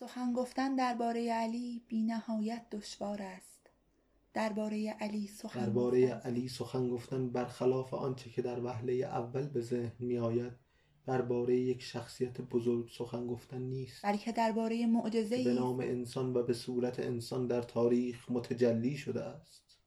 [0.00, 3.70] سخن گفتن درباره علی بی نهایت دشوار است
[4.34, 9.60] درباره علی سخن درباره گفتن علی سخن گفتن برخلاف آنچه که در وهله اول به
[9.60, 10.52] ذهن می آید
[11.06, 16.54] درباره یک شخصیت بزرگ سخن گفتن نیست بلکه درباره معجزه به نام انسان و به
[16.54, 19.78] صورت انسان در تاریخ متجلی شده است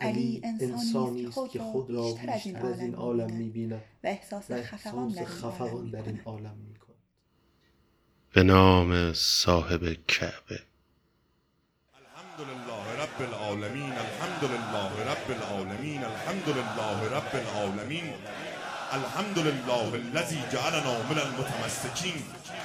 [0.00, 3.42] علی انسانی است که خود را بیشتر از این عالم می‌بیند.
[3.42, 6.26] می بیند و احساس و خفقان احساس در این عالم خفقان در این می‌کند.
[6.26, 6.83] عالم می کند
[8.34, 10.60] به نام صاحب کعبه.
[12.02, 18.14] الحمد لله رب العالمين الحمد لله رب العالمين الحمد لله رب العالمين
[18.92, 22.24] الحمد لله الذي جعلنا من المتمسكين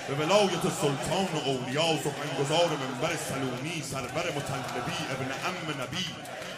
[0.09, 6.05] به ولایت سلطان اولیا سخنگزار منبر سلومی سرور مطلبی ابن ام نبی.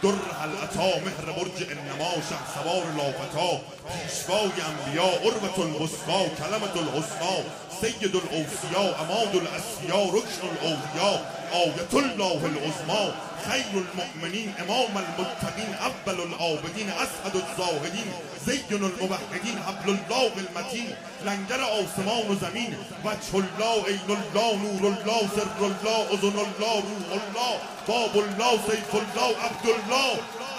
[0.04, 7.36] در العطا مهر برج انما شه سوار لافتا پیشوای انبیا عروة الوسطا کلمة الحسنا
[7.82, 13.14] سيد الأوفياء أماد الأسياء ركن الأولياء آية الله العظمى
[13.50, 18.14] خير المؤمنين إمام المتقين أبل العابدين أسعد الزاهدين
[18.46, 25.66] زين الموحدين حبل الله المتين لنجر آسمان زمين وجه الله عين الله نور الله سر
[25.66, 30.14] الله أذن الله روح الله باب الله سيف الله عبد الله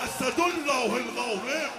[0.04, 1.70] أسد الله الغارق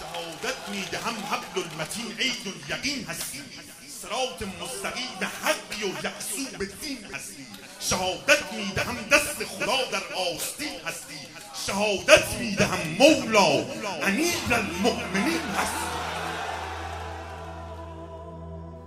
[0.00, 3.46] شهادت میدهم حبل المتين عيد اليقين هسين
[4.08, 7.46] سرات مستقیم حقی و یعصوب دین هستی.
[7.80, 11.14] شهادت می‌دهم دست خدا در آستین هستی.
[11.66, 13.64] شهادت می‌دهم مولا
[14.02, 15.86] امیر المؤمنین هستی.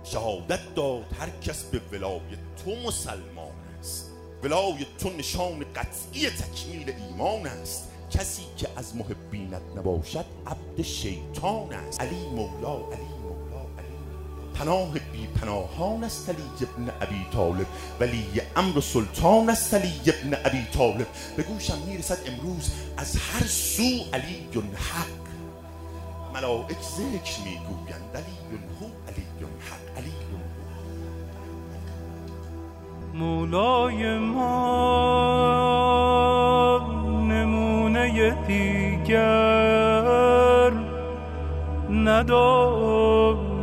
[0.04, 4.10] شهادت داد هر کس به ولایت تو مسلمان است.
[4.42, 7.88] ولایت تو نشان قطعی تکمیل ایمان است.
[8.10, 12.00] کسی که از محبینت نباشد عبد شیطان است.
[12.00, 13.19] علی مولا علی.
[14.54, 17.66] پناه بی پناهان است علی ابن ابی طالب.
[18.00, 18.24] ولی
[18.56, 21.06] امر سلطان است علی ابن ابی طالب.
[21.36, 25.20] به گوشم می‌رسد امروز از هر سو علی حق.
[26.34, 28.38] ملائک ذکر می‌گویند علی
[28.80, 29.26] هو علی
[29.70, 29.98] حق.
[29.98, 30.12] علی
[33.14, 34.50] مولای ما
[37.28, 39.30] نمونه دیگر
[41.90, 43.59] نداشتم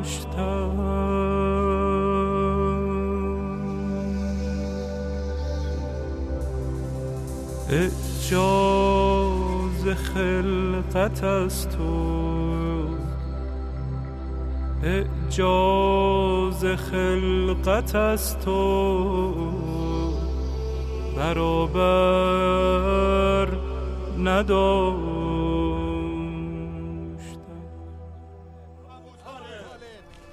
[7.70, 8.38] اعجاز
[10.14, 12.88] خلقت از تو.
[14.84, 19.34] اعجاز خلقت از تو.
[21.18, 22.68] برابر
[24.18, 24.58] نداشتم.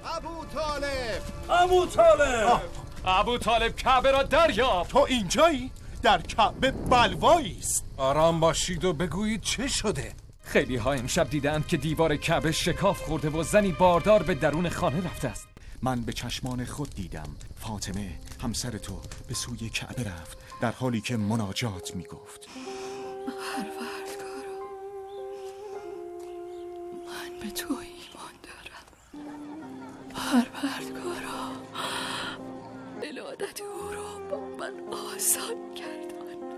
[0.05, 2.61] ابو طالب ابو طالب.
[3.05, 3.75] ابو طالب.
[3.75, 5.71] کعبه را دریافت تو اینجایی؟
[6.05, 7.85] در کعبه بلوایی است.
[7.97, 13.29] آرام باشید و بگویید چه شده؟ خیلی ها امشب دیدند که دیوار کعبه شکاف خورده
[13.29, 15.47] و زنی باردار به درون خانه رفته است.
[15.81, 17.35] من به چشمان خود دیدم.
[17.55, 22.47] فاطمه همسر تو به سوی کعبه رفت در حالی که مناجات می گفت
[23.25, 24.59] پروردگارا
[27.07, 28.85] من به تو ایمان دارم.
[30.15, 31.51] پروردگارا
[33.01, 33.94] ولادت او
[34.65, 36.53] من آسان گردان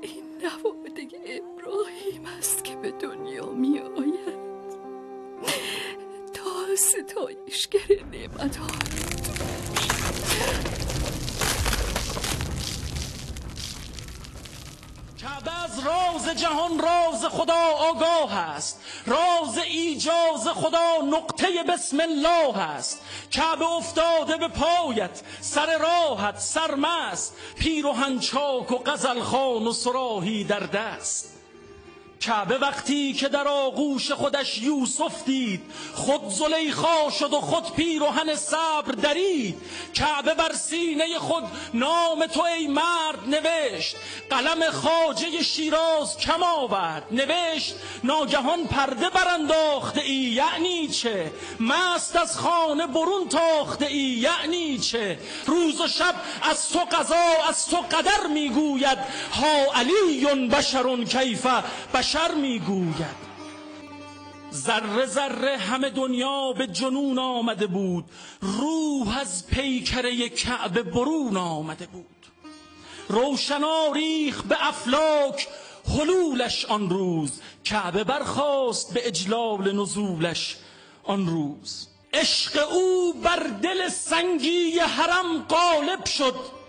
[0.00, 4.40] این نواده ابراهیم است که به دنیا می آید.
[6.34, 8.58] تا ستایشگر نعمت
[15.18, 18.80] کعبه از راز جهان راز خدا آگاه است.
[19.06, 23.02] راز ایجاز خدا نقطه بسم الله است.
[23.30, 30.60] کعبه افتاده به پایت سر راحت سرمست پیروهن چاک و غزل خان و سراهی در
[30.60, 31.39] دست.
[32.20, 35.62] کعبه وقتی که در آغوش خودش یوسف دید
[35.94, 39.62] خود زلیخا شد و خود پیروهن صبر درید.
[39.94, 41.44] کعبه بر سینه خود
[41.74, 43.96] نام تو ای مرد نوشت.
[44.30, 47.06] قلم خاجه شیراز کم آورد.
[47.10, 47.74] نوشت
[48.04, 55.80] ناگهان پرده برانداخته ای یعنی چه؟ مست از خانه برون تاخته ای یعنی چه؟ روز
[55.80, 58.98] و شب از تو قضا از تو قدر می‌گوید
[59.32, 61.46] ها علی بشر کیف
[61.94, 63.30] بشر می‌گوید.
[64.52, 68.04] ذره ذره همه دنیا به جنون آمده بود.
[68.40, 72.06] روح از پیکره کعبه برون آمده بود.
[73.08, 75.48] روشنا ریخ به افلاک
[75.88, 77.40] حلولش آن روز.
[77.64, 80.56] کعبه برخاست به اجلال نزولش
[81.04, 81.86] آن روز.
[82.12, 86.59] عشق او بر دل سنگی حرم غالب شد.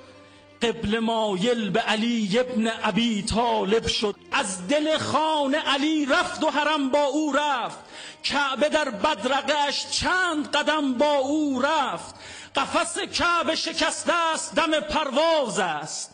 [0.62, 4.16] قبل مایل به علی ابن ابی طالب شد.
[4.32, 7.78] از دل خانه علی رفت و حرم با او رفت.
[8.24, 12.16] کعبه در بدرقش چند قدم با او رفت.
[12.56, 16.14] قفس کعبه شکسته است دم پرواز است.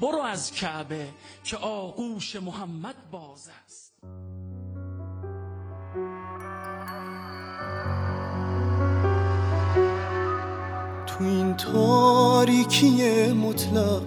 [0.00, 1.08] برو از کعبه
[1.44, 3.81] که آغوش محمد باز است.
[11.24, 14.02] این تاریکی مطلق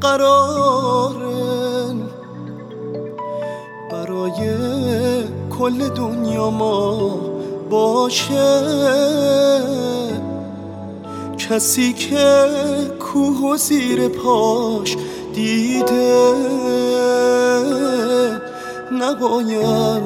[0.00, 1.96] قرارن.
[3.92, 4.56] برای
[5.58, 7.10] کل دنیا ما
[7.70, 8.62] باشه.
[11.38, 12.46] کسی که
[13.00, 14.96] کوه و زیر پاش
[15.34, 16.34] دیده
[18.92, 20.02] نباید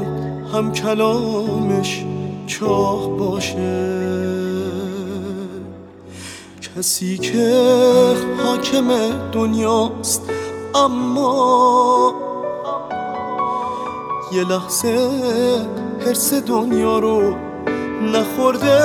[0.52, 2.04] هم کلامش
[2.46, 4.37] چاه باشه.
[6.78, 7.62] کسی که
[8.44, 8.88] حاکم
[9.32, 10.30] دنیاست
[10.74, 12.14] اما
[14.32, 15.10] یه لحظه
[16.06, 17.34] حرس دنیا رو
[18.02, 18.80] نخورده.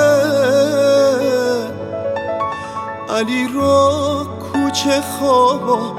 [3.08, 5.92] علی را کوچه خوابا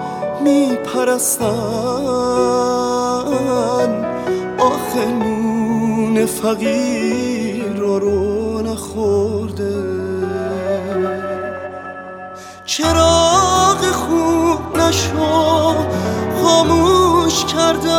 [0.44, 1.46] میپرستن.
[4.60, 10.05] آخه نون فقیر رو نخورده.
[12.78, 15.76] چراغ خوب نشو
[16.44, 17.92] خاموش کردن.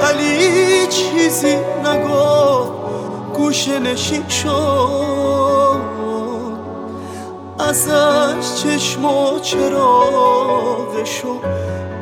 [0.00, 2.72] علی چیزی نگفت
[3.34, 5.80] گوش نشین شد.
[7.58, 11.40] ازش چشم و چراغشو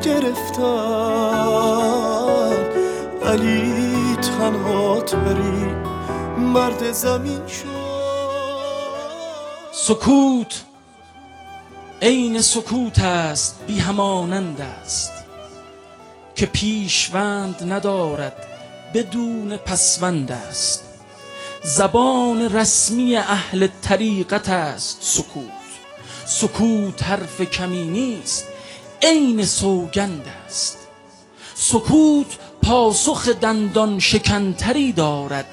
[0.03, 0.65] گرفتن.
[3.27, 5.67] علی تنها تری
[6.39, 7.78] مرد زمین شد.
[9.89, 10.63] سکوت
[12.03, 15.13] عین سکوت است بی همانند است.
[16.35, 18.47] که پیشوند ندارد
[18.95, 20.85] بدون پسوند است.
[21.63, 25.51] زبان رسمی اهل طریقت است سکوت.
[26.27, 28.45] سکوت حرف کمی نیست
[29.03, 30.79] عین سوگند است.
[31.55, 35.47] سکوت پاسخ دندان شکنتری دارد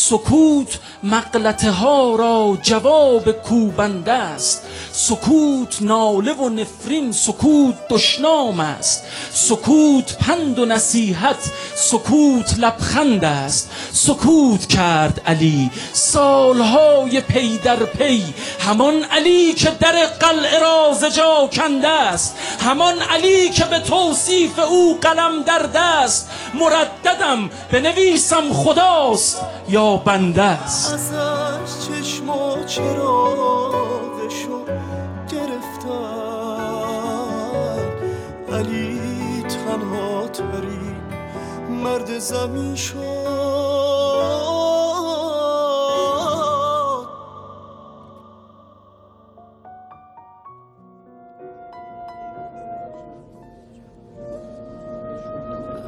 [0.00, 4.62] سکوت مغلطه ها را جواب کوبنده است.
[4.92, 9.04] سکوت ناله و نفرین سکوت دشنام است.
[9.32, 13.70] سکوت پند و نصیحت سکوت لبخند است.
[13.92, 18.24] سکوت کرد علی سالهای پی در پی.
[18.60, 22.36] همان علی که در قلعه را زجا کنده است.
[22.60, 29.40] همان علی که به توصیف او قلم در دست مرددم بنویسم خداست.
[29.68, 34.64] یا بنده است ازش چشم و چراغشو
[35.32, 35.88] گرفتن
[38.52, 40.96] علی تنها تری
[41.70, 43.48] مرد زمین شد.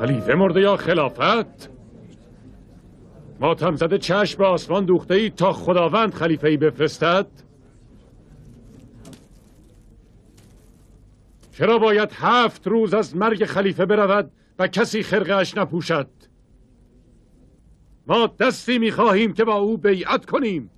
[0.00, 1.79] خلیفه مرده یا خلافت؟
[3.40, 7.26] ماتم زده چشم به آسمان دوخته ای تا خداوند خلیفه ای بفرستد؟
[11.52, 16.08] چرا باید هفت روز از مرگ خلیفه برود و کسی خرقهش نپوشد؟
[18.06, 20.70] ما دستی می‌خواهیم که با او بیعت کنیم.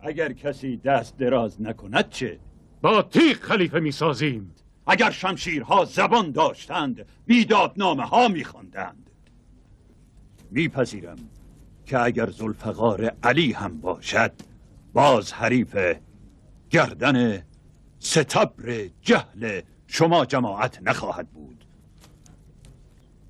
[0.00, 2.38] اگر کسی دست دراز نکند چه؟
[2.82, 4.54] با تیغ خلیفه می‌سازیم.
[4.86, 9.10] اگر شمشیرها زبان داشتند بیدادنامه ها میخواندند.
[10.50, 11.18] میپذیرم.
[11.86, 14.32] که اگر زلفقار علی هم باشد
[14.92, 15.78] باز حریف
[16.70, 17.42] گردن
[17.98, 21.64] ستبر جهل شما جماعت نخواهد بود.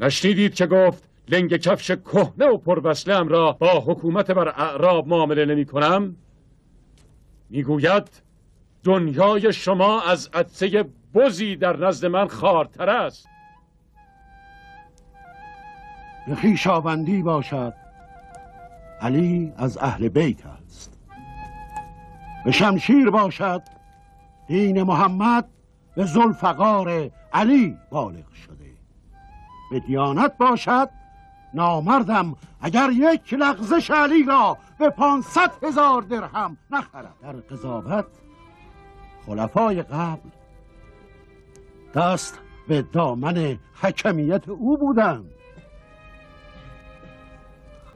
[0.01, 5.65] نشنیدید که گفت؟ لنگ کفش کهنه و پروسله را با حکومت بر اعراب معامله نمی
[5.65, 6.17] کنم؟
[7.51, 8.09] می‌گوید
[8.85, 13.29] دنیای شما از عدسه بزی در نزد من خارتر است.
[16.27, 17.82] به خویشاوندی باشد.
[19.03, 20.99] علی از اهل بیت است.
[22.45, 23.63] به شمشیر باشد
[24.47, 25.49] دین محمد
[25.97, 28.73] به زلفقار علی بالغ شده.
[29.71, 30.89] به دیانت باشد
[31.55, 37.15] نامردم اگر یک لغزش علی را به پانصد هزار درهم نخرد.
[37.23, 38.07] در قضاوت
[39.27, 40.29] خلفای قبل
[41.95, 45.31] دست به دامن حکمیت او بودند.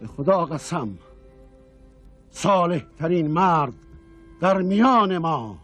[0.01, 0.99] به خدا قسم.
[2.31, 3.75] صالح ترین مرد
[4.41, 5.59] در میان ما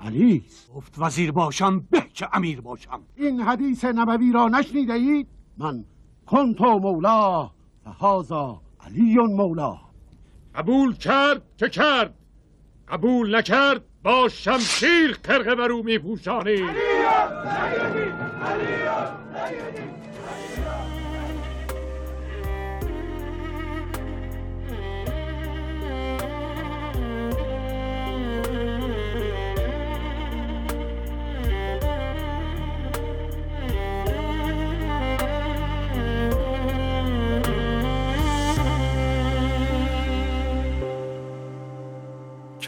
[0.00, 0.72] علی است.
[0.72, 3.02] گفت وزیر باشم به که امیر باشم.
[3.16, 5.26] این حدیث نبوی را نشنیده اید؟
[5.58, 5.84] من
[6.26, 7.50] کنتو مولا
[7.84, 9.78] فهازا علی مولا.
[10.54, 12.14] قبول کرد که کرد.
[12.88, 16.62] قبول نکرد با شمشیر خرقه بر او میپوشانی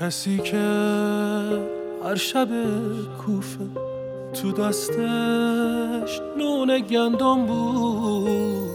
[0.01, 0.57] کسی که
[2.05, 2.49] هر شب
[3.27, 3.65] کوفه
[4.35, 8.71] تو دستش نون گندم بود.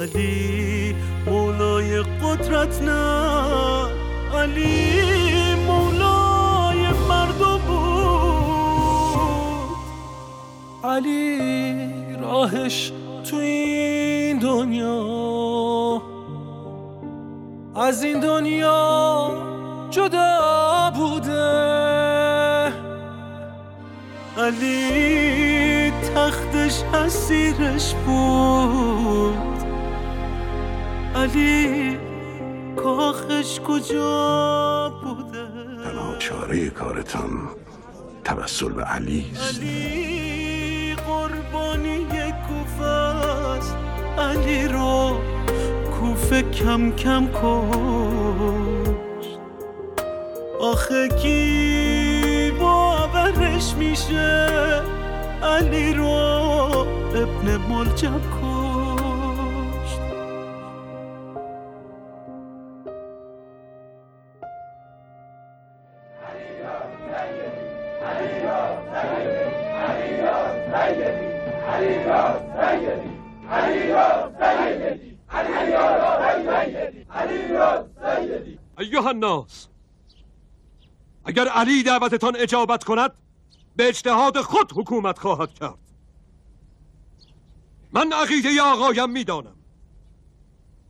[0.00, 0.94] علی
[1.26, 3.86] مولای قدرت نه.
[4.34, 9.16] علی مولای مردم بود.
[10.84, 11.86] علی
[12.20, 12.92] راهش
[13.30, 16.02] تو این دنیا.
[17.76, 19.45] از این دنیا
[19.96, 21.42] جدا بوده.
[24.38, 29.56] علی تختش اسیرش بود.
[31.16, 31.98] علی
[32.76, 35.46] کاخش کجا بوده؟
[35.84, 37.30] تنها چاره کارتان
[38.24, 39.58] توسل به علی است.
[39.58, 42.06] علی قربانی
[42.48, 43.76] کوفه است.
[44.18, 45.20] علی رو
[46.00, 48.85] کوفه کم کم کشت
[50.72, 54.82] آخه کی باورش میشه؟
[55.42, 56.04] علی رو
[57.14, 60.00] ابن ملجم کشت.
[78.78, 79.68] ایها الناس.
[81.26, 83.12] اگر علی دعوتتان اجابت کند
[83.76, 85.78] به اجتهاد خود حکومت خواهد کرد.
[87.92, 89.56] من عقیده آقایم می‌دانم.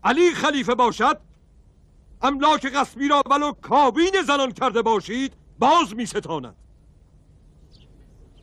[0.04, 1.20] علی خلیفه باشد
[2.22, 6.56] املاک غصبی را ولو کابین زنان کرده باشید باز می ستاند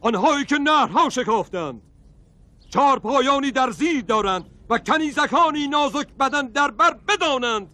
[0.01, 1.81] آنهایی که نهرها شکافتند
[2.69, 7.69] چهار پایانی در زیر دارند و کنیزکانی نازک بدن در بر بدانند.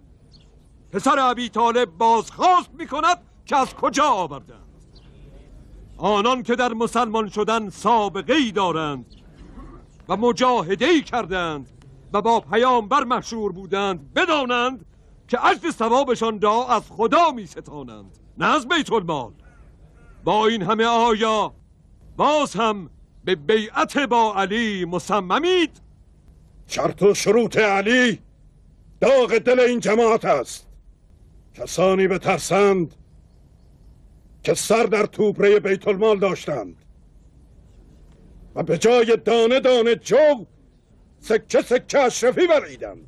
[0.91, 3.17] پسر ابی طالب بازخواست می کند
[3.49, 4.59] که از کجا آوردند؟
[5.97, 9.05] آنان که در مسلمان شدن سابقه ای دارند
[10.09, 11.69] و مجاهده ای کردند
[12.13, 14.85] و با پیامبر مشهور بودند بدانند
[15.27, 19.31] که اجر ثوابشان را از خدا می ستانند نه از بیت المال.
[20.23, 21.53] با این همه آیا
[22.17, 22.89] باز هم
[23.23, 25.81] به بیعت با علی مصممید؟
[26.67, 28.19] شرط و شروط علی
[29.01, 30.67] داغ دل این جماعت است.
[31.53, 32.95] کسانی به ترسند
[34.43, 36.75] که سر در توبره بیت المال داشتند.
[38.55, 40.45] و به جای دانه دانه جو
[41.19, 43.07] سکه سکه اشرفی بریدند.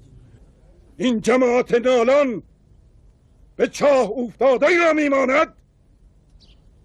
[0.97, 2.43] این جماعت نالان
[3.55, 5.53] به چاه افتاده ای را میماند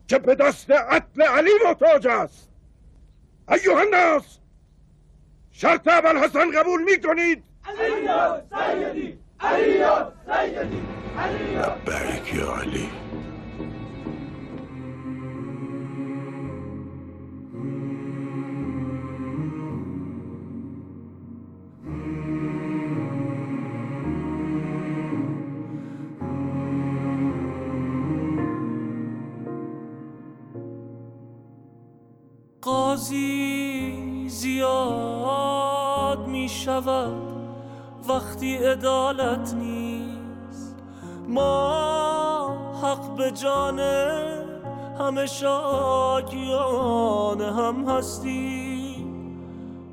[0.08, 2.48] که به دست عدل علی محتاج است.
[3.48, 4.38] ایوه الناس
[5.50, 7.78] شرط اول حسن قبول می کنید علی
[8.88, 9.84] سیدی علی
[10.26, 10.82] سیدی
[11.18, 13.05] علی لبیک یا علی.
[32.96, 37.22] قاضی زیاد می شود.
[38.08, 40.76] وقتی عدالت نیست.
[41.28, 43.80] ما حق به جان
[45.00, 45.80] همه شاکیان
[47.40, 49.36] هم هستیم.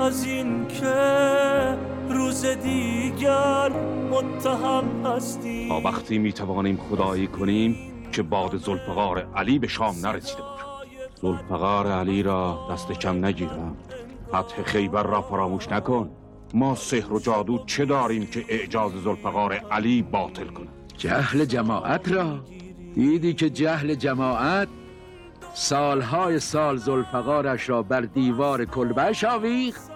[0.00, 3.72] از این که روز دیگر
[4.10, 5.68] متهم هستی.
[5.68, 7.76] تا وقتی می توانیم خدایی کنیم
[8.12, 10.64] که باد زلفقار علی به شام نرسیده باشد.
[11.22, 13.76] زلفقار علی را دست کم نگیرم.
[14.28, 16.10] فتح خیبر را فراموش نکن.
[16.54, 22.40] ما سحر و جادو چه داریم که اعجاز زلفقار علی باطل کند جهل جماعت را.
[22.94, 24.68] دیدی که جهل جماعت
[25.54, 29.93] سالهای سال زلفقارش را بر دیوار کلبهش آویخت؟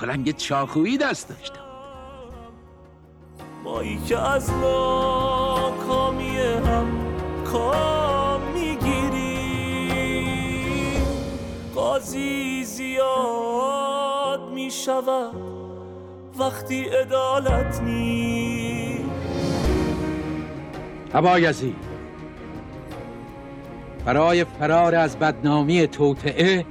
[0.00, 1.60] کلنگ چاخویی دست داشتم.
[3.64, 6.86] مایی که از ناکامی هم
[7.44, 9.84] کام می‌گیریم
[11.74, 15.34] قاضی زیاد می‌شود
[16.38, 19.04] وقتی عدالت نیست.
[21.14, 21.76] ابا یزید.
[24.04, 26.66] برای فرار از بدنامی توطعه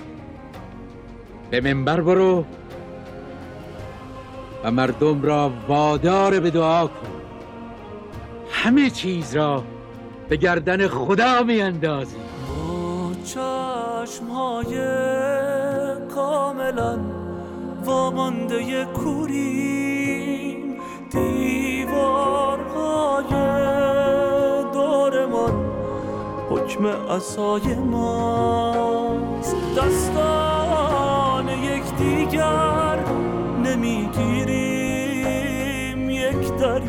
[1.49, 2.45] به منبر برو.
[4.63, 7.07] و مردم را وادار به دعا کن.
[8.51, 9.63] همه چیز را
[10.29, 12.15] به گردن خدا می اندازی
[12.47, 14.75] با چشمهای
[16.15, 16.99] کاملا
[17.85, 20.77] وامانده کوریم
[21.11, 22.53] دیوارهای
[24.73, 25.65] دورمان
[26.49, 29.55] حکم اصای ماست.
[29.77, 32.92] دستان یکدیگر نمی‌گیریم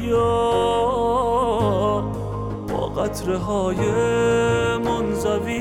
[0.04, 2.00] دریا
[2.68, 3.76] با قطره های
[4.76, 5.52] منزوی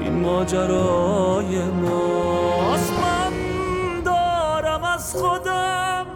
[0.00, 3.32] این ماجرای ماست من
[4.04, 6.06] دارم از خودم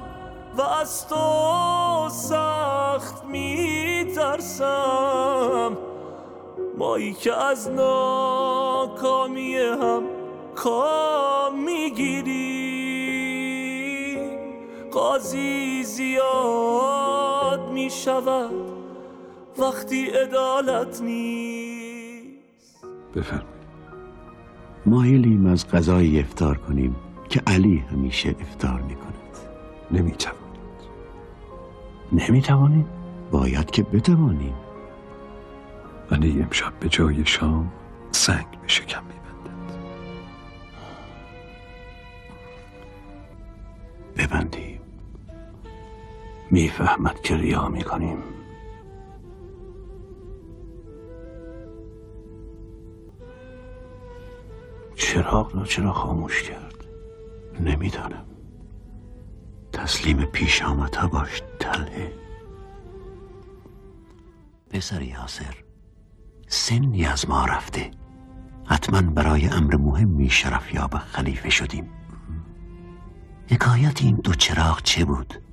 [0.58, 4.66] و از تو سخت میترسم.
[6.78, 10.02] مایی که از ناکامی هم
[10.54, 12.55] کام می‌گیریم
[14.96, 18.54] قاضی زیاد می‌شود
[19.58, 22.84] وقتی عدالت نیست.
[23.14, 23.46] بفرمایید.
[24.86, 26.96] مایلیم از غذای افطار کنیم
[27.28, 29.36] که علی همیشه افطار می‌کند.
[29.90, 30.80] نمی‌توانید.
[32.12, 32.86] نمی‌توانیم؟
[33.30, 34.54] باید که بتوانیم.
[36.12, 37.72] علی امشب به جای شام
[38.10, 39.02] سنگ به شکم
[46.56, 48.18] می‌فهمد که ریا می‌کنیم.
[54.94, 56.84] چراغ را چرا خاموش کرد؟
[57.60, 58.24] نمی‌دانم.
[59.72, 62.12] تسلیم پیش آمدها باش تله.
[64.70, 65.54] پسر یاسر
[66.48, 67.90] سنی از ما رفته.
[68.66, 71.90] حتما برای امر مهمی شرف یاب خلیفه شدیم.
[73.50, 75.45] حکایت این دو چراغ چه بود؟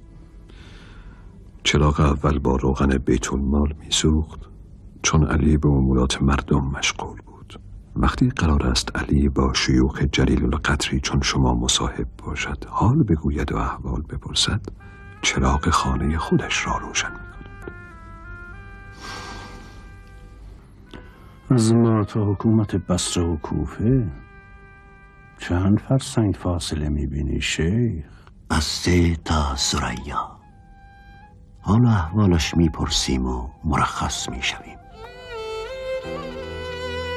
[1.64, 4.40] چراغ اول با روغن بیت المال میسوخت
[5.02, 7.60] چون علی به امورات مردم مشغول بود.
[7.96, 13.58] وقتی قرار است علی با شیوخ جلیل القدری چون شما مصاحب باشد حال بگوید و
[13.58, 14.62] احوال بپرسد
[15.22, 17.34] چراغ خانه خودش را روشن می
[21.50, 24.08] از ما تا حکومت بصره و کوفه
[25.40, 28.06] چند فرسنگ فاصله می‌بینی شیخ؟
[28.50, 30.33] از سه تا سریا
[31.66, 34.78] حال و احوالش می‌پرسیم و مرخص می‌شویم.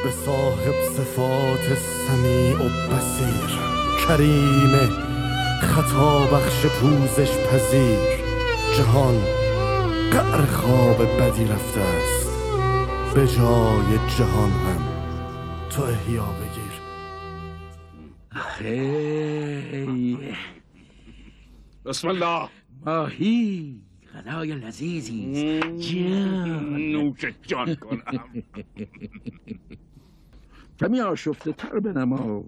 [0.04, 3.58] به صاحب صفات سمیع و بسیر
[4.08, 4.90] کریم
[5.60, 7.98] خطا بخش پوزش پذیر
[8.76, 9.14] جهان
[10.12, 12.30] قعر خواب بدی رفته است.
[13.14, 14.82] به جای جهان هم
[15.70, 16.80] تو احیا بگیر.
[18.30, 20.18] خیلی
[21.84, 22.48] بسم الله.
[22.86, 23.85] ماهی.
[24.16, 26.76] غذای لذیذی جان.
[26.92, 28.42] نوش جان کنم.
[30.80, 32.44] کمی آشفته تر بنما.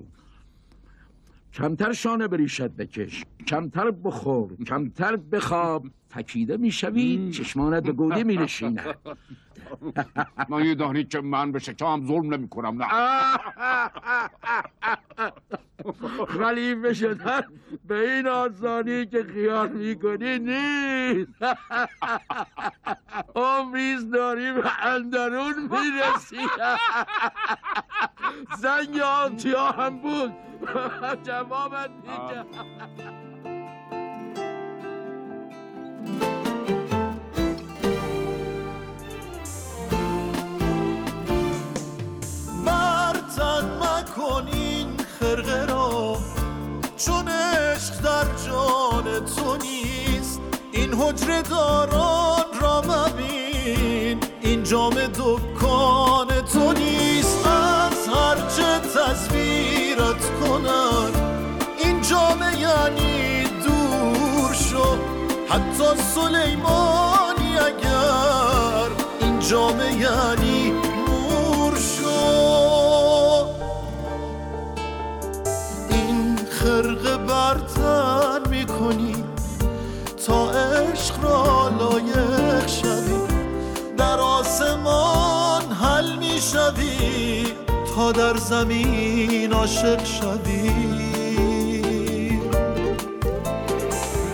[1.52, 4.56] کمتر شانه بریشت بکش کمتر بخور.
[4.64, 5.90] کمتر بخواب.
[6.10, 8.94] تکیده می‌شوی چشمانت به گوده می نشیند
[10.48, 12.88] من دانید که من به شکام ظلم نمی کنم نه.
[16.28, 17.42] خلیفه شدن
[17.84, 21.30] به این آسانی که خیال می‌کنی نیست.
[23.36, 26.36] عمریز داری به اندرون می‌رسی.
[28.58, 30.32] زنگ آنتیا هم بود.
[31.22, 32.44] جوابت دیگه
[45.28, 46.16] خرقه را.
[46.96, 50.40] چون عشق در جان تو نیست
[50.72, 54.20] این حجره داران را مبین.
[54.42, 61.10] این جام دکان تو نیست از هرچه تصویرت کنن
[61.78, 64.96] این جامعه یعنی دور شو.
[65.48, 68.88] حتی سلیمانی اگر
[69.20, 70.57] این جامعه یعنی
[77.38, 79.24] برتر می‌کنی.
[80.26, 83.18] تا عشق را لایق شوی.
[83.96, 87.46] در آسمان حل می‌شوی.
[87.94, 90.72] تا در زمین عاشق شدی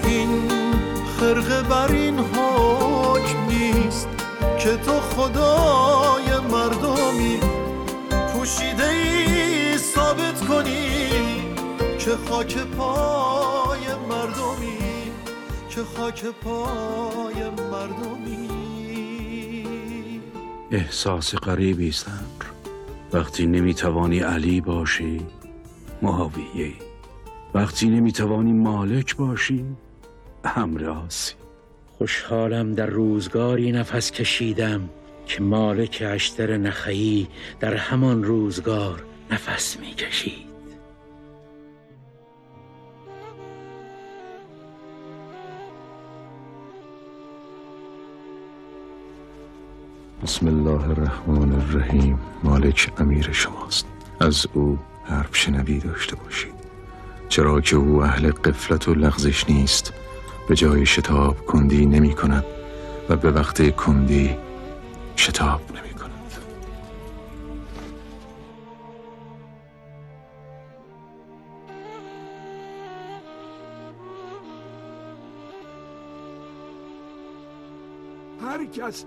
[0.04, 0.50] این
[1.20, 4.08] خرقه بر این حکم نیست
[4.58, 7.40] که تو خدای مردمی.
[8.32, 10.93] پوشیده ای ثابت کنی.
[12.14, 14.78] که خاک پای مردمی
[15.68, 18.48] که خاک پای مردمی.
[20.70, 22.06] احساس غریبی است
[23.12, 25.20] وقتی نمی‌توانی علی باشی
[26.02, 26.72] معاویه
[27.54, 29.64] وقتی نمی‌توانی مالک باشی
[30.44, 31.34] امر آسی
[31.98, 34.88] خوشحالم در روزگاری نفس کشیدم
[35.26, 37.28] که مالک اشتر نخعی
[37.60, 40.43] در همان روزگار نفس می‌کشید
[50.24, 52.18] بسم الله الرحمن الرحیم.
[52.42, 53.86] مالک امیر شماست.
[54.20, 56.54] از او حرف شنوی داشته باشید.
[57.28, 59.92] چرا که او اهل قفلت و لغزش نیست.
[60.48, 62.44] به جای شتاب کندی نمی کند
[63.08, 64.36] و به وقت کندی
[65.16, 66.32] شتاب نمی کند.
[78.42, 79.04] هر کس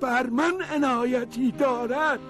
[0.00, 2.20] بر من عنایتی دارد.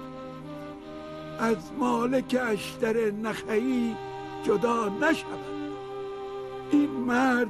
[1.40, 3.96] از مالک اشتر نخعی
[4.44, 5.50] جدا نشود.
[6.70, 7.48] این مرد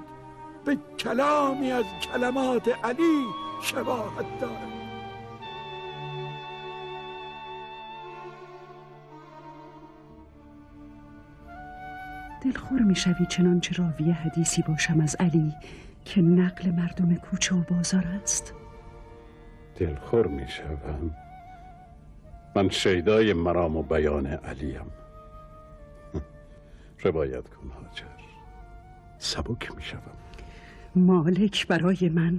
[0.65, 3.25] به کلامی از کلمات علی
[3.63, 4.81] شباهت دارد.
[12.45, 15.55] دلخور می‌شوی چنانچه راوی حدیثی باشم از علی
[16.05, 18.55] که نقل مردم کوچه و بازار است؟
[19.77, 21.11] دلخور می شوم.
[22.57, 24.91] من شیدای مرام و بیان علیم.
[27.05, 28.21] روایت کن هاجر
[29.19, 30.17] سبک می شوم.
[30.95, 32.39] مالک برای من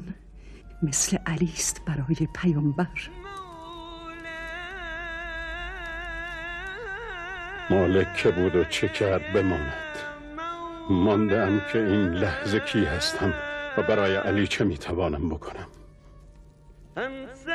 [0.83, 3.09] مثل علی است برای پیامبر.
[7.69, 9.73] مالک که بود و چه کرد بماند.
[10.89, 13.33] ماندم که این لحظه کی هستم
[13.77, 15.67] و برای علی چه می‌توانم بکنم.
[16.98, 17.48] أنت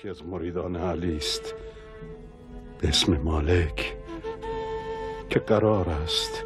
[0.00, 1.54] یکی از مریدان علی است.
[2.78, 3.96] به اسم مالک
[5.30, 6.44] که قرار است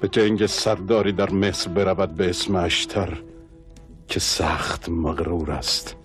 [0.00, 3.22] به جنگ سرداری در مصر برود به اسم اشتر
[4.08, 5.96] که سخت مغرور است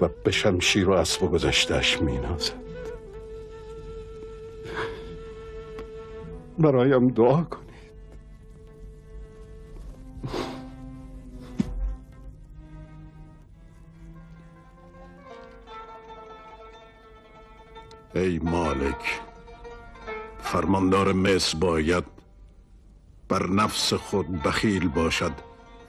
[0.00, 2.52] و به شمشیر و اسب و گذشتش می نازد
[6.58, 7.55] برایم دعا کنید
[21.54, 22.04] باید
[23.28, 25.32] بر نفس خود بخیل باشد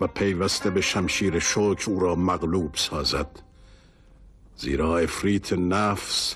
[0.01, 3.29] و پیوسته به شمشیر شوک او را مغلوب سازد.
[4.55, 6.35] زیرا افریت نفس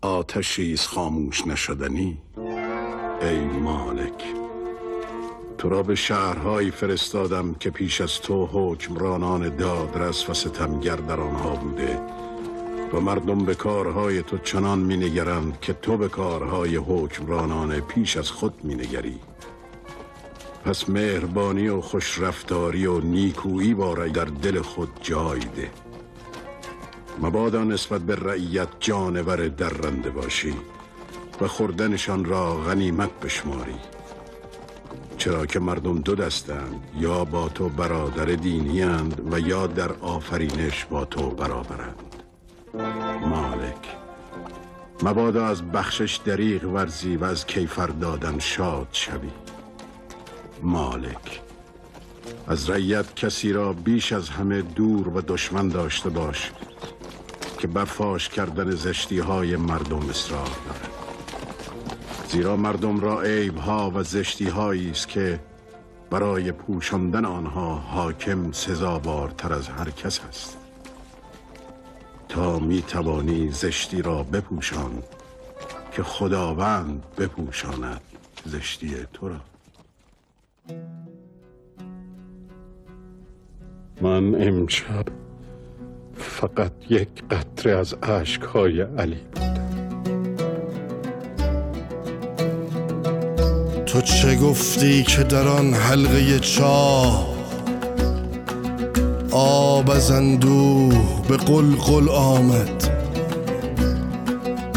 [0.00, 2.22] آتشی خاموش نشدنی.
[3.20, 4.24] ای مالک
[5.58, 11.54] تو را به شهرهایی فرستادم که پیش از تو حکمرانان دادرس و ستمگر در آنها
[11.54, 12.00] بوده.
[12.94, 18.54] و مردم به کارهای تو چنان مینگرند که تو به کارهای حکمرانان پیش از خود
[18.62, 19.18] مینگری.
[20.64, 25.70] پس مهربانی و خوشرفتاری و نیکویی باره در دل خود جای ده.
[27.22, 30.54] مبادا نسبت به رعیت جانور درنده باشی
[31.40, 33.76] و خوردنشان را غنیمت بشماری.
[35.18, 38.84] چرا که مردم دو دستند یا با تو برادر دینی
[39.30, 42.13] و یا در آفرینش با تو برابرند.
[45.02, 49.30] مبادا از بخشش دریغ ورزی و از کیفر دادن شاد شوی.
[50.62, 51.40] مالک
[52.46, 56.52] از رعیت کسی را بیش از همه دور و دشمن داشته باش
[57.58, 60.90] که بر فاش کردن زشتی های مردم اصرار دارد.
[62.28, 65.40] زیرا مردم را عیب ها و زشتی هایی است که
[66.10, 70.63] برای پوشاندن آنها حاکم سزاوارتر از هر کس است.
[72.34, 75.02] تا می توانی زشتی را بپوشان
[75.92, 78.00] که خداوند بپوشاند
[78.44, 79.36] زشتی تو را.
[84.02, 85.04] من امشب
[86.16, 89.54] فقط یک قطره از اشکهای علی بودم.
[93.86, 97.33] تو چه گفتی که در آن حلقه چاه
[99.36, 102.90] آب از اندوه به قلقل آمد.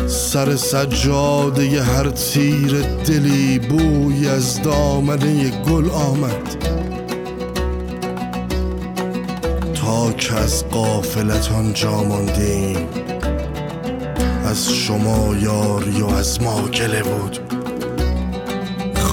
[0.07, 6.65] سر سجاده هر تیر دلی بوی از دامنه گل آمد.
[9.73, 12.77] تا که از قافلت آنجا ماندیم
[14.45, 17.39] از شما یاری و از ما گله بود.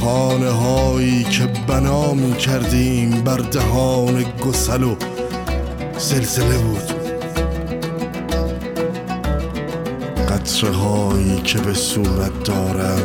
[0.04, 4.93] خانه هایی که بنا می کردیم بر دهان گسل و
[6.04, 6.92] زلزله بود.
[10.28, 13.02] قطره هایی که به صورت دارم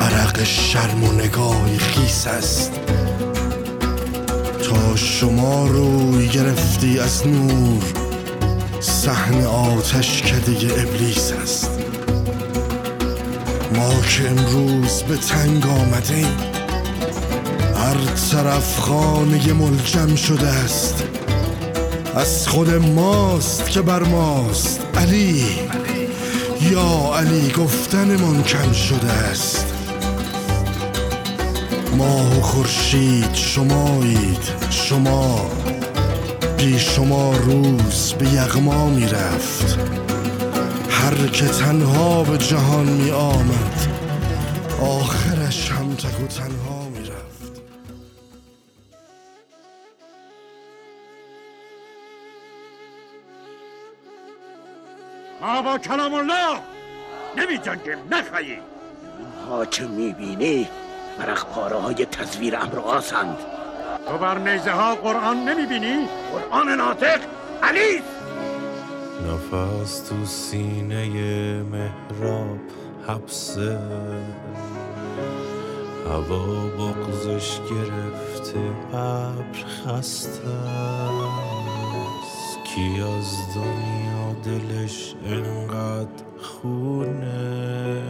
[0.00, 2.72] عرق شرم و نگاه خیس است.
[4.70, 7.82] تا شما روی گرفتی از نور
[8.80, 11.70] صحن آتش کده ابلیس است.
[13.74, 16.26] ما که امروز به تنگ آمده
[17.76, 21.19] هر طرف خانه ملجم شده است.
[22.16, 24.80] از خود ماست که بر ماست.
[24.94, 25.46] علی.
[26.70, 29.66] یا علی گفتنمان کم شده است.
[31.96, 34.60] ماه و خورشید شمایید.
[34.70, 35.50] شما
[36.56, 39.78] بی شما روز به یغما می رفت
[40.90, 43.86] هر که تنها به جهان می آمد
[44.82, 46.79] آخرش هم تک و تنها
[55.50, 56.60] ما با کلام الله.
[57.36, 58.58] نمی جنگیم نخواهی.
[59.48, 60.68] ها که می‌بینی؟
[61.18, 63.36] ورق پاره های تصویر امرآسند.
[64.08, 67.20] تو بر نیزه ها قرآن نمی بینی؟ قرآن ناطق
[67.62, 68.02] علی
[69.26, 71.06] نفس تو سینه
[71.62, 72.58] محراب
[73.08, 73.78] حبسه
[76.06, 76.46] هوا
[76.78, 78.60] بغزش گرفته
[78.92, 80.40] ابر خسته.
[82.64, 88.02] کی از دنیا دلش انقدر خونه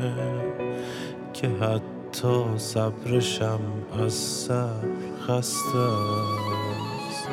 [1.33, 3.61] که حتی صبرشم
[4.05, 4.89] از صبر
[5.27, 7.29] خسته است.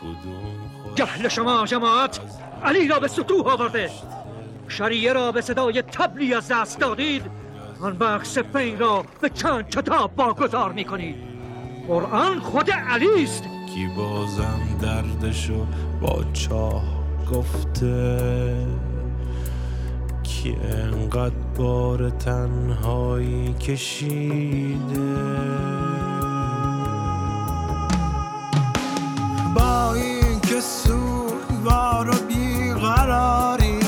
[0.00, 2.20] کدوم جهل شما جماعت
[2.64, 3.90] علی را به سطوح آورده.
[4.68, 7.22] شریعه را به صدای تبلی از دست دادید.
[7.80, 11.16] آن وقت سفین را به چند کتاب واگذار می کنید
[11.88, 15.66] قرآن خود علی است کی بازم دردشو
[16.00, 16.93] با چاه
[17.32, 18.66] گفته
[20.22, 25.14] کی انقدر بار تنهایی کشیده.
[29.54, 33.78] با این که سوگوار و بیقراری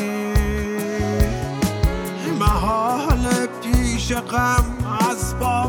[2.41, 3.27] محال
[3.63, 4.65] پیش غم
[5.11, 5.69] از پا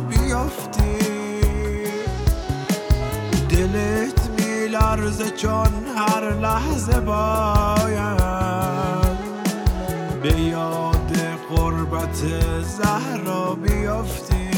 [4.95, 8.17] میلرزه چون هر لحظه باید.
[10.23, 11.11] به یاد
[11.49, 12.15] قربت
[12.61, 14.49] زهرا بیفتی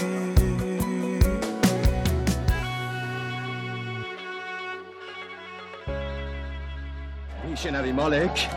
[7.50, 8.50] میشنوی مالک؟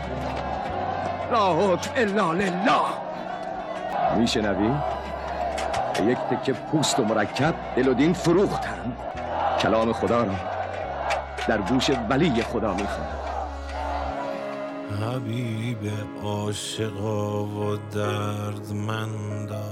[1.31, 2.51] لا حکم الا لله.
[4.17, 4.71] میشنوی؟
[6.07, 8.97] یک تکه پوست و مرکب دل و دین فروختن
[9.59, 10.52] کلام خدا را.
[11.47, 13.19] در گوش ولی خدا می‌خوانم
[15.01, 15.91] حبیب
[16.23, 19.63] عاشقا و دردمندا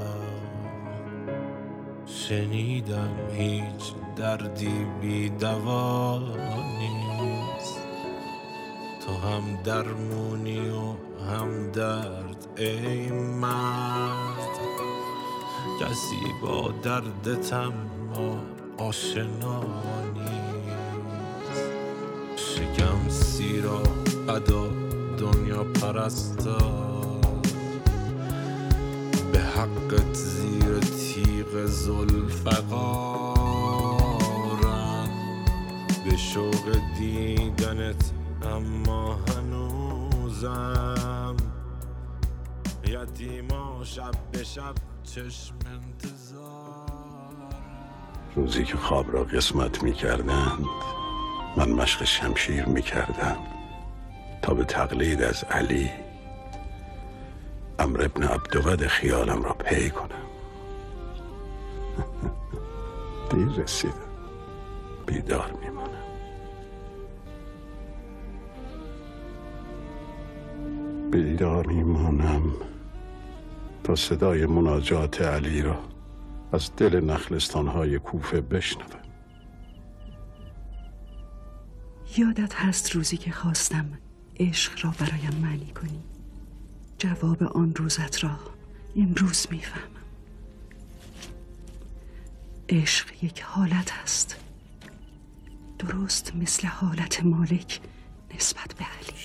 [2.05, 6.19] شنیدم هیچ دردی بی دوا
[6.79, 7.79] نیست.
[9.05, 10.95] تو هم درمونی و
[11.31, 14.51] هم درد ای مرد.
[15.81, 18.39] کسی با دردت اما
[18.77, 19.63] آشنا
[20.13, 20.40] نیست.
[22.62, 23.84] شکم سیرا
[24.30, 24.67] ادا
[25.17, 26.58] دنیا پرستا
[29.32, 32.69] به حقت زیر تیغ زلفقارن
[36.06, 38.12] به شوق دیدنت
[38.43, 40.17] اما هنوزم.
[42.88, 47.52] یتیما شب به شب چشم انتظار.
[48.36, 50.65] روزی که خواب را قسمت می کردند
[51.57, 53.37] من مشق شمشیر می کردم
[54.41, 55.89] تا به تقلید از علی
[57.79, 60.07] امر ابن عبدود خیالم را پی کنم.
[63.29, 63.93] دیر رسیدم.
[65.05, 65.91] بیدار میمانم.
[71.11, 72.43] بیدار میمانم
[73.83, 75.79] تا صدای مناجات علی را
[76.53, 79.00] از دل نخلستانهای کوفه بشنوم.
[82.17, 83.86] یادت هست روزی که خواستم
[84.39, 86.04] عشق را برایم معنی کنی؟
[86.97, 88.39] جواب آن روزت را
[88.95, 89.82] امروز می‌فهمم.
[92.69, 94.36] عشق یک حالت است.
[95.80, 97.80] درست مثل حالت مالک
[98.36, 99.21] نسبت به علی.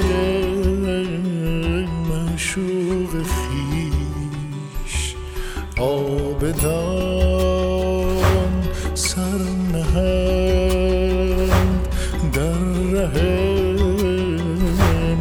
[1.87, 3.27] مشوق
[5.79, 7.45] آبدان
[8.95, 9.39] سر
[9.73, 11.05] نهند.
[12.33, 12.41] در
[12.93, 13.83] ره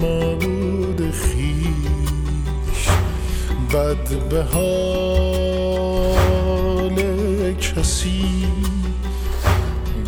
[0.01, 2.89] معبود خیش
[3.73, 5.73] بد به حال
[7.53, 8.47] کسی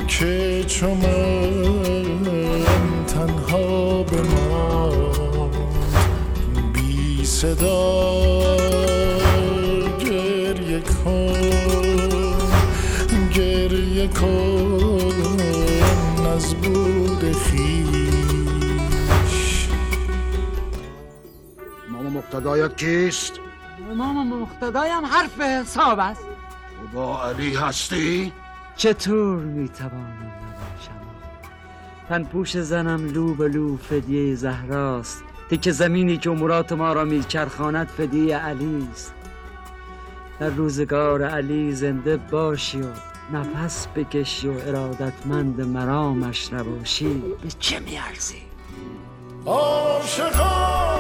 [0.08, 2.26] که چو من
[3.08, 4.92] تنها به ما
[6.74, 7.95] بی صدا
[16.36, 17.68] از بود خیش.
[21.90, 23.34] امام مقتدایت کیست؟
[23.92, 26.26] امام مقتدایم حرف حساب است.
[26.94, 28.34] با علی هستی؟
[28.76, 31.02] چطور می‌توانم نباشم؟
[32.10, 37.88] تن پوش زنم لو به لو فدیه زهراست تک زمینی که امورات ما را میچرخاند
[37.88, 39.14] فدیه علی است.
[40.40, 42.86] در روزگار علی زنده باشی و
[43.34, 48.42] نفس بکشی و ارادتمند مرامش نباشی به چه میارزی؟
[49.46, 50.96] عاشقان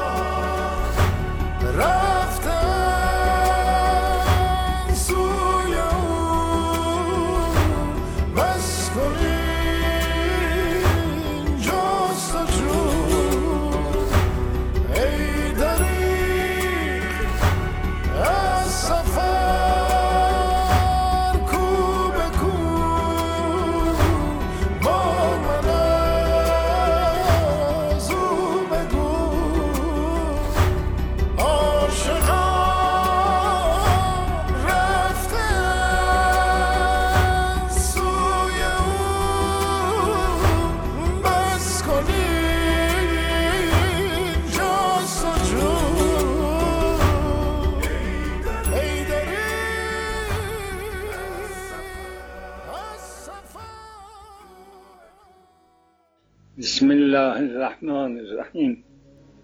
[57.55, 58.83] الرحمن الرحیم.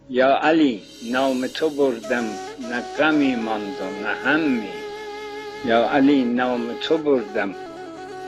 [0.10, 2.24] یا علی نام تو بردم
[2.71, 4.74] نه غمی ماند و نه همی.
[5.65, 7.56] یا علی نام تو بردم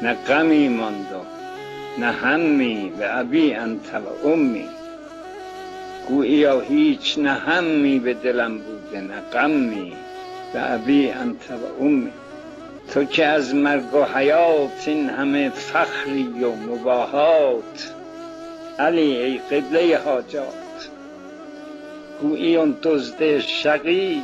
[0.02, 1.22] نه غمی ماند و
[2.02, 2.92] نه همی.
[2.98, 4.66] به ابی انت و امی.
[6.08, 9.94] گوییا هیچ نه همی به دلم بوده نه غمی.
[10.54, 12.12] به ابی انت و امی.
[12.94, 17.94] تو که از مرگ و حیات این همه فخری و مباهات.
[18.80, 20.90] علی ای قبله حاجات.
[22.22, 24.22] گویی اون دزد شقی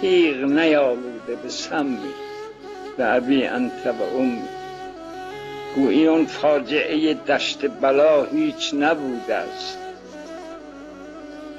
[0.00, 1.98] تیغ نیالوده به سمی.
[2.96, 4.42] به ابی انت و امی
[5.76, 9.78] گویی اون فاجعه دشت بلا هیچ نبوده است.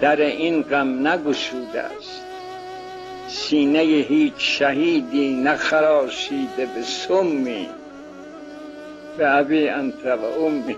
[0.01, 2.22] در این غم نگشوده است.
[3.28, 7.70] سینه هیچ شهیدی نخراشیده به سمی.
[9.18, 10.76] به ابی انت و امی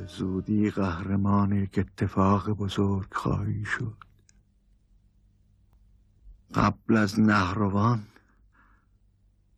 [0.00, 3.96] به زودی قهرمان یک اتفاق بزرگ خواهی شد.
[6.54, 8.02] قبل از نهروان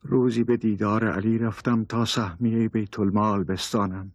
[0.03, 4.12] روزی به دیدار علی رفتم تا سهمیه بیت المال بستانم.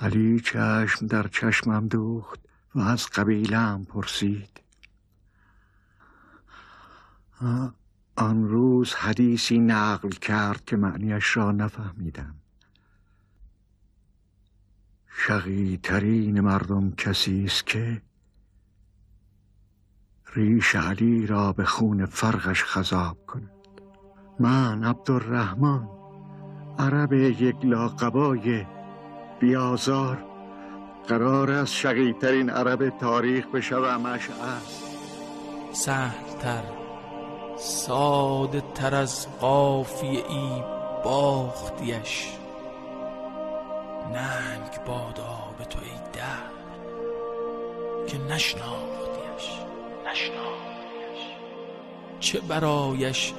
[0.00, 2.40] علی چشم در چشمم دوخت
[2.74, 4.60] و از قبیلم پرسید.
[8.16, 12.34] آن روز حدیثی نقل کرد که معنیش را نفهمیدم.
[15.08, 18.02] شقیترین مردم کسی است که
[20.34, 23.50] ریش علی را به خون فرقش خذاب کند.
[24.40, 25.88] من عبدالرحمن
[26.78, 28.66] عرب یک لاقبای
[29.40, 30.24] بیازار.
[31.08, 34.60] قرار است شقیترین عرب تاریخ بشوم اشعر
[35.72, 36.81] سهلتر
[37.56, 40.62] ساده تر از قافیه ای
[41.04, 42.28] باختیش.
[44.12, 46.52] ننگ بادا به تو ای در
[48.06, 49.50] که نشناختیش.
[50.06, 51.22] نشناختیش.
[52.20, 53.32] چه برایش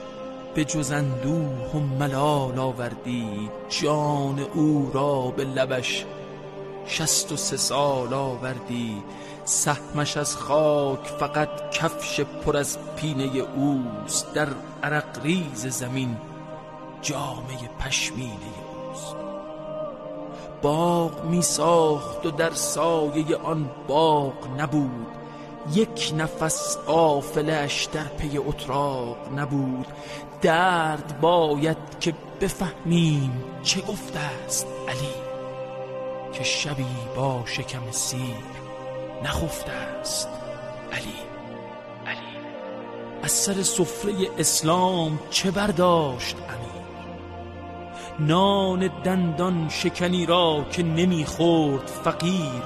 [0.55, 6.05] به جز اندوه و ملال آوردی؟ جان او را به لبش
[6.87, 9.03] شست و سه سال آوردی.
[9.45, 14.33] سهمش از خاک فقط کفش پر از پینه اوست.
[14.33, 14.47] در
[14.83, 16.17] عرق ریز زمین
[17.01, 18.33] جامه پشمینه
[18.89, 19.15] اوست.
[20.61, 25.07] باغ می ساخت و در سایه آن باغ نبود.
[25.73, 29.87] یک نفس قافلش در پی اتراق نبود.
[30.41, 35.22] درد باید که بفهمیم چه گفته است علی.
[36.33, 38.35] که شبی با شکم سیر
[39.23, 40.29] نخفته است.
[40.91, 41.15] علی
[42.07, 42.37] علی
[43.23, 46.83] از سر سفره اسلام چه برداشت امیر؟
[48.19, 52.63] نان دندان شکنی را که نمی‌خورد فقیر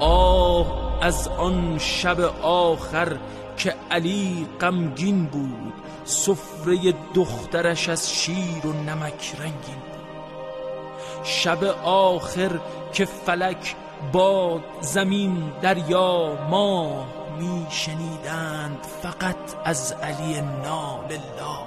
[0.00, 3.16] آه از آن شب آخر
[3.56, 5.72] که علی غمگین بود
[6.04, 9.93] سفره دخترش از شیر و نمک رنگین
[11.24, 12.50] شب آخر
[12.92, 13.76] که فلک
[14.12, 17.06] باد زمین دریا ماه
[17.38, 21.64] می شنیدند فقط از علی نال الله.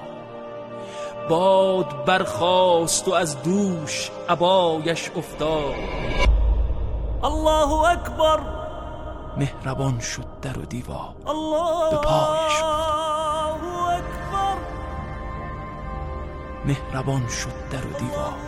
[1.29, 5.75] باد برخاست و از دوش عبایش افتاد.
[7.23, 8.39] الله اکبر.
[9.37, 11.13] مهربان شد در و دیوار.
[11.27, 12.63] الله به پایش
[16.65, 18.46] مهربان شد در و دیوار.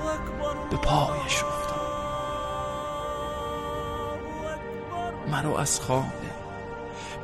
[0.70, 1.80] به پایش افتاد.
[5.32, 6.12] مرا از خانه.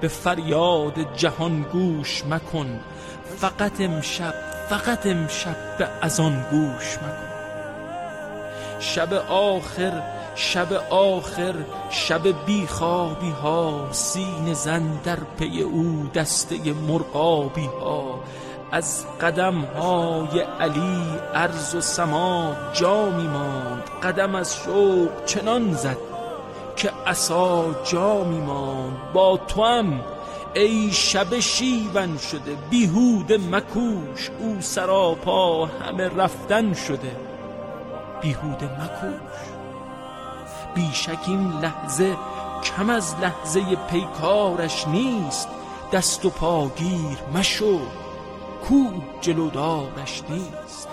[0.02, 2.80] به فریاد جهان گوش مکن.
[3.38, 4.34] فقط امشب
[4.70, 7.26] فقط امشب به از آن گوش مکن.
[8.80, 10.02] شب آخر
[10.36, 11.54] شب آخر
[11.90, 18.20] شب بیخوابی ها سین زن در پی او دسته مرغابی ها.
[18.76, 23.84] از قدم های علی عرض و سما جا می ماند.
[24.04, 25.98] قدم از شوق چنان زد
[26.76, 28.98] که عصا جا می ماند.
[29.14, 30.02] با تو هم
[30.56, 34.30] ای شب شیون شده بیهود مکوش.
[34.40, 37.16] او سراپا همه رفتن شده
[38.22, 39.40] بیهود مکوش.
[40.76, 42.16] بیشک این لحظه
[42.64, 45.48] کم از لحظه پیکارش نیست.
[45.94, 47.80] دست و پاگیر مشو.
[48.68, 50.88] کو جلودارش نیست.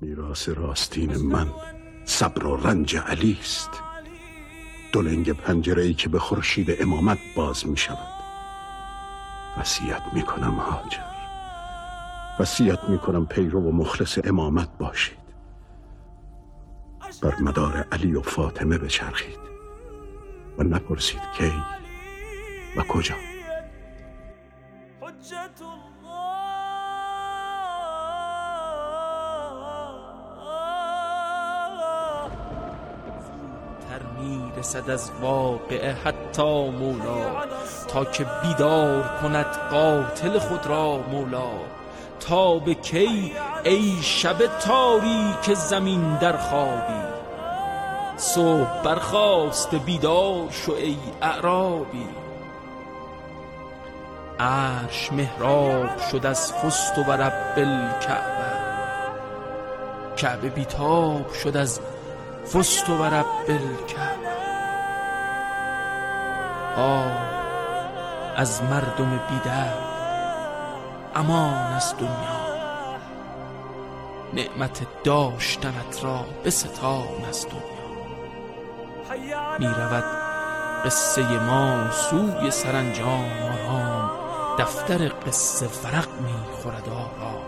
[0.00, 1.48] میراث راستین من
[2.04, 3.70] صبر و رنج علی است.
[4.92, 8.08] دلنگ پنجره ای که به خورشید امامت باز می شود
[9.58, 11.17] وصیت می کنم هاجر
[12.40, 15.18] وصیت می کنم پیرو و مخلص امامت باشید.
[17.22, 19.38] بر مدار علی و فاطمه بچرخید
[20.58, 21.52] و نپرسید کی
[22.76, 23.14] و کجا.
[34.20, 37.44] می‌رسد از واقعه حتی مولا
[37.88, 41.50] تا که بیدار کند قاتل خود را مولا.
[42.20, 43.32] تا به کی
[43.64, 47.08] ای شب تاریک زمین در خوابی؟
[48.16, 52.08] صبح برخواست بیدار شو ای اعرابی.
[54.40, 58.38] عرش محراب شد از فست و رب الکعبه
[60.16, 61.80] کعبه بیتاب شد از
[62.54, 64.28] فست و رب الکعبه
[66.76, 67.12] آه
[68.36, 69.87] از مردم بیدر
[71.14, 72.48] امان از دنیا.
[74.32, 77.78] نعمت داشتنت را بستان از دنیا.
[79.58, 80.04] می رود
[80.84, 84.10] قصه ما سوی سرانجام آرام.
[84.58, 87.42] دفتر قصه ورق می خورد آرام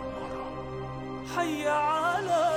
[1.37, 2.51] حي على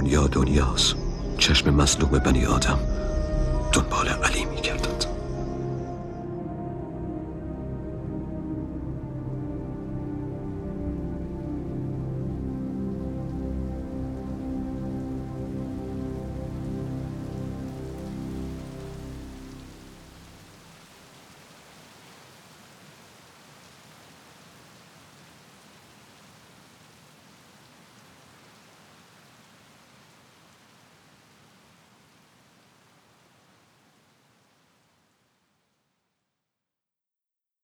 [0.00, 0.94] دنیا دنیاست.
[1.38, 2.78] چشم مظلوم بنی آدم.
[3.72, 4.44] دنبال علی